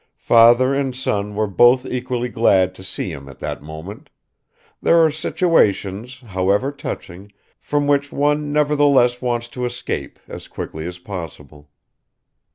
[0.17, 4.09] Father and son were both equally glad to see him at that moment;
[4.81, 10.97] there are situations, however touching, from which one nevertheless wants to escape as quickly as
[10.97, 11.69] possible.